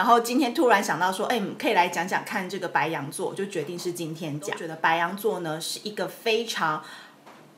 [0.00, 4.56] 然后今天突然想到说，哎，可以来讲讲看这个白羊座，就决定是今天讲。
[4.56, 6.82] 觉得白羊座呢是一个非常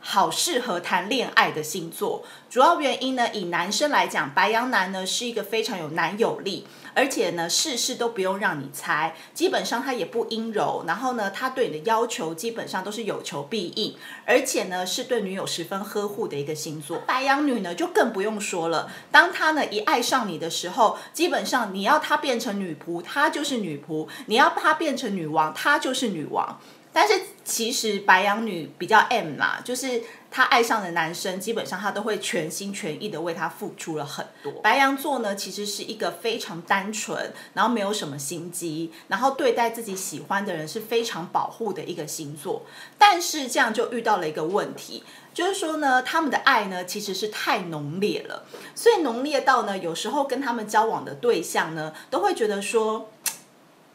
[0.00, 6.66] 好适合谈恋爱的星座，主要原因呢，以男生来讲，白羊男呢是一个非常有男友力。
[6.92, 10.82] 而且呢，事事都不用让你猜，基本上他也不阴柔。
[10.88, 13.94] 然后呢，他对你的要求基本上都是有求必应，
[14.26, 16.98] 而且呢，是对女友十分呵护的一个星座。
[17.06, 18.90] 白羊女呢，就更不用说了。
[19.12, 26.58] 当她呢一爱上你的时候，基本上你要她变成女仆，她就是女仆；你要她变成女王，她就是女王。
[26.92, 34.52] 但是其实白羊女比较 M 嘛，就是她爱上的男生，基本上她都会全心全意的为他付出了很多。
[34.60, 42.62] 白羊座呢，其实是一个非常单纯，然后没有什么心机，然后对待自己喜欢的人是非常保护的一个星座。
[42.98, 48.44] 但是这样就遇到了一个问题，就是说呢，他们的爱呢其实是太浓烈了，
[48.74, 53.10] 所以浓烈到呢，有时候跟他们交往的对象呢，都会觉得说。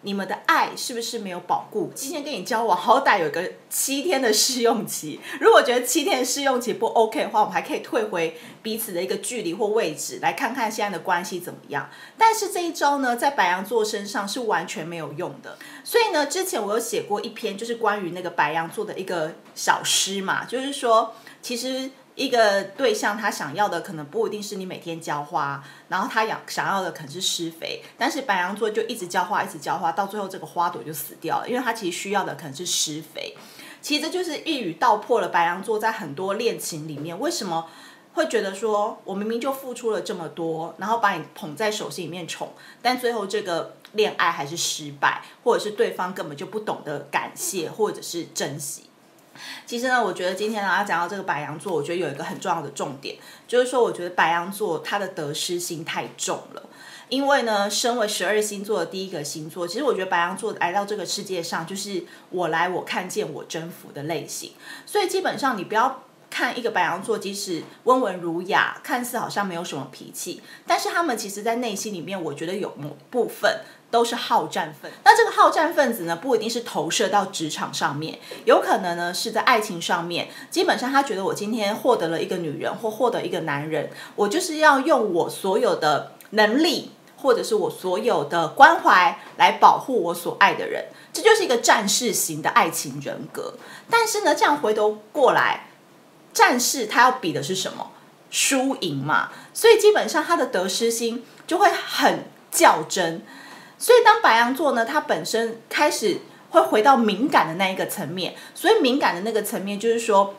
[0.01, 1.91] 你们的爱是不是没有保固？
[1.95, 5.19] 今天跟你交往，好歹有个七天的试用期。
[5.39, 11.89] 如果觉得七天的试用期不 OK 的话，我们还可以退回彼此的一个距离或位置，来看看现在的关系怎么样。
[12.17, 15.57] 但是这一招呢，在白羊座身上是完全没有用的。
[15.83, 21.89] 所以呢，之前我有写过一篇，就是关于那个白羊座的一个小诗嘛，就是说，其实。
[22.16, 33.35] 一个对象，他想要的可能不一定是你每天浇花，然后他想想要的可能是施肥，但是白羊座就一直浇花，一直浇花，到最后这个花朵就死掉了，因为他其实需要的可能是施肥。
[33.81, 37.67] 其实就是一语道破了白羊座在很多恋情里面为什么
[38.13, 48.89] 会觉得说，我明明就付出了这么多，然后把你捧在手心里面宠，但最后这个恋爱还是失败，或者是对方根本就不懂得感谢或者是珍惜。
[49.66, 53.16] 其实呢，我觉得今天呢要讲到这个白羊座，我觉得有一个很重要的重点，
[53.47, 56.64] 就是说，我觉得白羊座他的得失心太重了。
[57.08, 64.53] 因为呢，身为十二星座的第一个星座，其实我觉得白羊座来到这个世界上，就是我来我看见我征服的类型。
[64.88, 73.62] 所以基本上，你不要看一个白羊座，即使温文儒雅，看似好像没有什么脾气，但是他们其实在内心里面，我觉得有某部分。
[73.91, 80.28] 都是好战分，那这个好战分子呢，不一定是投射到职场上面，有可能呢是在爱情上面。
[80.50, 93.53] 基本上，他觉得我今天获得了一个女人或获得一个男人，我就是要用我所有的能力，或者是我所有的关怀来保护我所爱的人，这就是一个战士型的爱情人格。
[93.90, 95.68] 但是呢，这样回头过来，
[96.34, 97.91] 战士他要比的是什么？
[98.29, 99.29] 输赢嘛。
[99.53, 103.22] 所以基本上他的得失心就会很较真。
[103.78, 106.19] 所以，当白羊座呢，它本身开始
[106.50, 108.36] 会回到敏感的那一个层面。
[108.53, 110.36] 所以，敏感的那个层面就是说，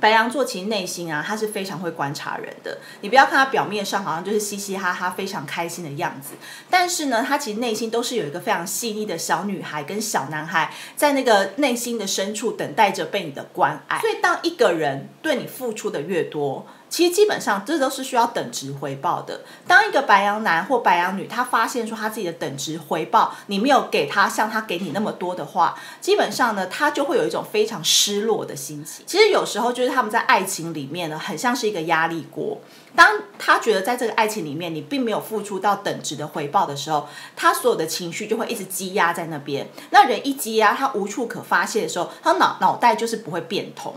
[0.00, 2.78] 白羊座其实内心啊，他是非常会观察人的。
[3.02, 6.34] 你不要看他表面上好像就是嘻嘻哈哈、非常开心的样子，
[6.70, 14.00] 但是呢，他其实内心都是有一个非常细腻的小女孩跟小男孩，在那个内心的深处等待着被你的关爱。
[14.00, 19.40] 所以，当一个人对你付出的越多，其实基本上这都是需要等值回报的。
[19.66, 29.06] 当一个白羊男或白羊女，他发现说他自己的等值回报你没有给他像他给你那么多的话，基本上呢，他就会有一种非常失落的心情。
[29.06, 32.60] 其实有时候就是他们在爱情里面呢，很像是一个压力锅。
[32.94, 39.66] 当他觉得在这个爱情里面你并没有付出到等值的回报的时候，他所有的情绪就会一直积压在那边。
[39.92, 43.94] 那人一积压，他无处可发泄的时候，他脑脑袋就是不会变通。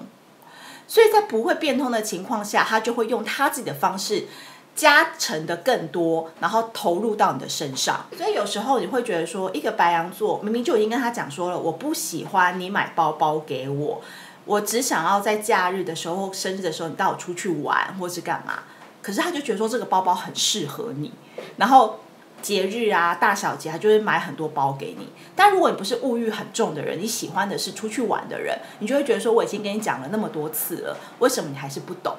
[0.87, 4.27] 所以在不会变通的情况下，他就会用他自己的方式
[4.75, 8.05] 加成的更多，然后投入到你的身上。
[8.17, 14.01] 所以有时候你会觉得说，一个白羊座明明就已经跟他讲说了，我不喜欢你买包包给我，
[14.45, 18.63] 我只想要在假日的时候、生日的时候你带我出去玩或是干嘛。
[19.01, 21.11] 可是他就觉得说这个包包很适合你，
[21.57, 21.99] 然后。
[22.45, 25.09] 节日啊，大小节，他就会买很多包给你。
[25.35, 32.15] 但如果你不是物欲很重的人，你喜欢的是出去玩的人，你就会觉得说，我已经跟你讲了那么多次了，为什么你还是不懂？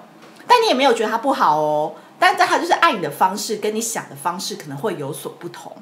[0.48, 5.76] 但你也没有觉得他不好哦，但他就是爱你的方式跟你想的方式可能会有所不同。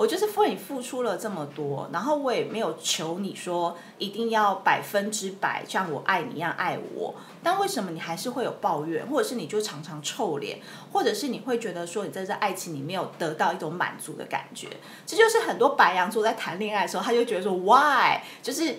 [0.00, 10.58] 我就是为你付出了这么多，然后我也没有求你说一定要百分之百像我爱你一样爱我，但为什么你还是会有抱怨，或者是你就常常臭脸，
[10.90, 14.68] 或者是你会觉得说你在这爱情里没有得到一种满足的感觉？
[15.04, 18.76] 这就是很多白羊座在谈恋爱的时候，他就觉得说 why，就是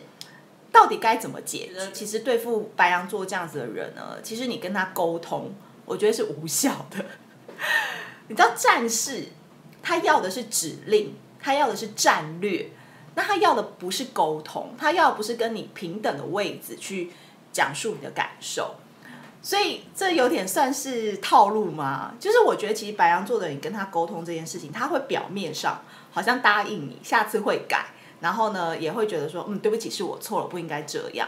[0.71, 1.91] 到底该怎么解决？
[1.94, 5.53] 其实对付白羊座这样子的人呢，其实你跟他沟通，
[5.85, 7.06] 我觉得是无效的。
[8.27, 9.27] 你知道战士。
[9.81, 12.69] 他要的是指令，他要的是战略，
[13.15, 17.11] 那他要的不是沟通，他要的不是跟你平等的位置去
[17.51, 18.75] 讲述你的感受。
[19.43, 22.13] 所以这有点算是套路吗？
[22.19, 25.81] 就是我觉得其实白羊座的人跟他沟通这件事情，他会表面上
[26.11, 27.87] 好像答应你下次会改，
[28.19, 31.27] 然后呢也会觉得说，嗯，对不起，是我错了，不应该这样。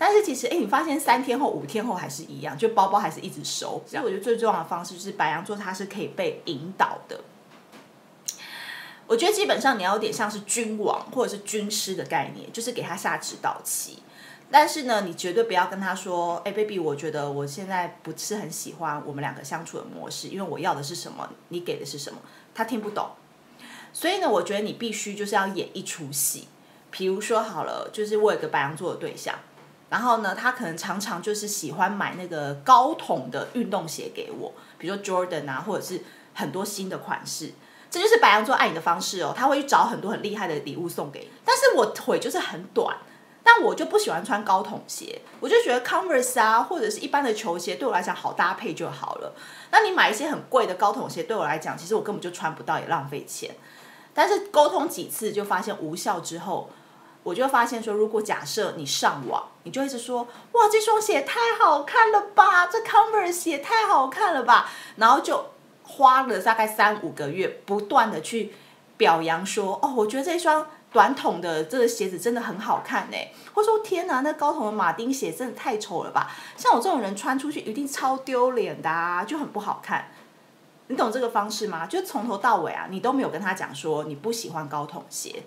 [0.00, 3.82] 但是其实，哎，你发现三天后、五天后还是一样，就包包还是一直收。
[3.84, 7.20] 所以我觉得最重要的方式就是白羊座，它是可以被引导的。
[9.08, 14.02] 我觉得基本上你要有点像是君王或者是军师的概念，就是给他下指导棋。
[14.50, 22.18] 但是呢，你绝对不要跟他说，哎，baby，我觉得我现在不是很喜欢我们两个相处的模式，因为我要的是什么，你给的是什么，
[22.54, 23.10] 他听不懂。
[23.92, 26.48] 所以呢，我觉得你必须就是要演一出戏。
[26.90, 29.34] 比如说好了，就是我有个白羊座的对象。
[29.88, 36.02] 然后呢，他可能常常就是喜欢买那个高筒的运动鞋给我，比如说 Jordan 啊，或者是
[36.34, 37.52] 很多新的款式。
[37.90, 41.30] 这就是白羊座爱你的方式哦，他会去找很多很厉害的礼物送给你。
[41.44, 42.96] 但是我腿就是很短，
[43.42, 49.34] 但我就不喜欢穿高筒鞋，我就觉得 Converse 啊，或者是一般的球鞋对我来讲好搭配就好了。
[49.70, 53.54] 那你买一些很贵的高筒鞋对我来讲，其实我根本就穿不到，也浪费钱。
[54.12, 56.70] 但是沟通几次就发现无效之后。
[57.24, 65.50] 我就发现说，如果假设你上网，你就一直说，哇，这双鞋太好看了吧，这 Converse 也太好看了吧，然后就
[65.88, 68.52] 花了大概三五个月，不断的去
[68.96, 73.16] 表扬说，哦，我觉得这双短筒的这个鞋子真的很好看呢，
[73.54, 80.08] 或说天哪，那高筒的马丁鞋真的太丑了吧，像我这种人穿出去一定超丢脸的啊，就很不好看。
[80.88, 81.86] 你懂这个方式吗？
[81.86, 85.42] 就从头到尾啊，你都没有跟他讲说你不喜欢高筒鞋。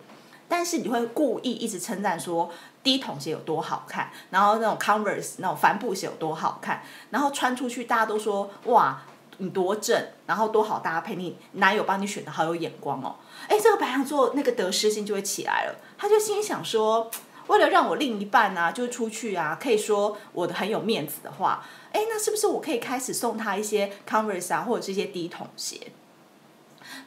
[0.48, 2.52] 但是你会故意一直称赞说
[2.84, 9.02] 低筒鞋有多好看，然后那种 Converse 那种帆布鞋有多好看，然后穿出去大家都说哇
[9.42, 13.16] 你多正，然后多好搭配，你男友帮你选的好有眼光哦。
[13.48, 17.10] 哎，这个白羊座那个得失心就会起来了，他就心想说，
[17.48, 25.92] 为了让我另一半啊，就出去啊，可以说我的很有面子的话，哎，那是不是我可以开始送他一些 Converse 啊，或者是一些低筒鞋？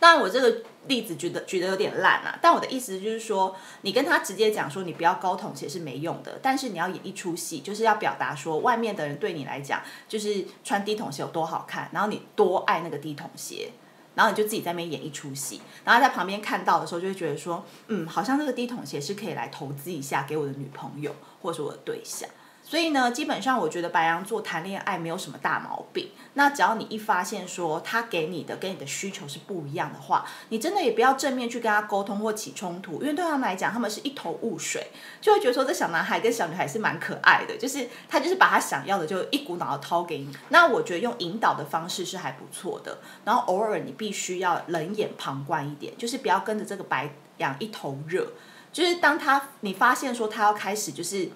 [0.01, 13.71] 当然，我这个例子举得举得有点烂啊，但我的意思就是说，你跟他直接讲说你不要高筒鞋是没用的，但是你要演一出戏，就是要表达说外面的人对你来讲就是穿低筒鞋有多好看，然后你多爱那个低筒鞋，
[14.15, 22.29] 然后你就自己在那边演一出戏，然后在旁边看到的时候就会觉得说，嗯，好像这个低筒鞋是可以来投资一下给我的女朋友或者是我的对象。
[22.67, 26.11] 所以呢，基本上我觉得白羊座谈恋爱没有什么大毛病。
[26.33, 34.91] 那只要你一发现说他给你的跟你的需求是不一样的话，你真的也不要正面去跟他沟通或起冲突，因为对他们来讲，他们是一头雾水，
[35.21, 40.35] 就会觉得说这小男孩跟小女孩是蛮可爱的，就是他就是把他想要的就一股脑的掏给你。
[40.49, 48.27] 那我觉得用引导的方式是还不错的，然后偶尔你必须要冷眼旁观一点，就是不要跟着这个白羊一头热，
[48.73, 51.29] 就是当他你发现说他要开始就是。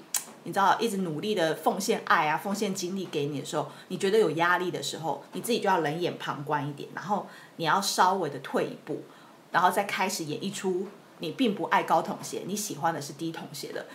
[0.44, 7.26] 你知道，一直努力的奉献爱啊，奉献精力给你的时候，你觉得有压力的时候，你自己就要冷眼旁观一点，然后
[7.56, 9.02] 你要稍微的退一步，
[9.50, 10.86] 然后再开始演一出
[11.18, 13.86] 你并不爱高筒鞋，你喜欢的是低筒鞋的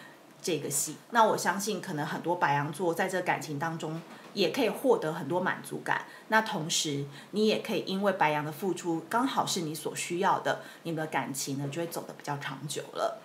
[0.42, 0.98] 这个戏。
[1.12, 4.01] 那我相信，可能很多白羊座在这感情当中
[4.34, 6.06] 也可以获得很多满足感。
[6.28, 13.22] 那同时，你也可以因为白羊的付出刚好是你所需要的，你们的感情呢就会走得比较长久了。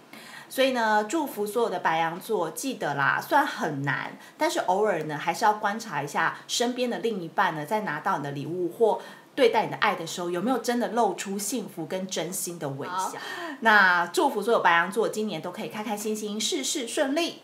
[0.49, 9.01] 所以呢，祝福所有的白羊座，记得啦，虽然很难，但是偶尔呢，还是要观察一下身边的另一半呢，在拿到你的礼物或
[9.35, 13.15] 对待你的爱的时候，有没有真的露出幸福跟真心的微笑。
[13.61, 17.43] 那祝福所有白羊座，今年都可以开开心心，事事顺利。